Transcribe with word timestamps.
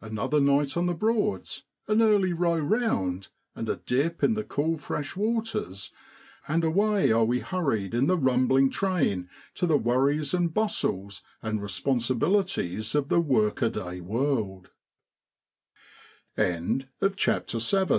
Another 0.00 0.38
night 0.38 0.76
on 0.76 0.86
the 0.86 0.94
Broads, 0.94 1.64
an 1.88 2.00
early 2.00 2.32
row 2.32 2.56
round, 2.56 3.26
and 3.56 3.68
a 3.68 3.74
dip 3.74 4.22
in 4.22 4.34
the 4.34 4.44
cool 4.44 4.78
fresh 4.78 5.16
waters, 5.16 5.90
and 6.46 6.62
away 6.62 7.10
are 7.10 7.24
we 7.24 7.40
hurried 7.40 7.92
in 7.92 8.06
the 8.06 8.16
rumbling 8.16 8.70
train 8.70 9.28
to 9.56 9.66
the 9.66 9.76
worries 9.76 10.32
and 10.32 10.54
bustles 10.54 11.24
and 11.42 11.60
responsibilities 11.60 12.94
of 12.94 13.08
the 13.08 13.18
work 13.20 13.62
a 13.62 13.68
day 13.68 14.00
world. 14.00 14.70
AUGUST 16.38 16.56
IN 16.56 16.88
BKOADLAND.' 17.02 17.80
Oh 17.90 17.92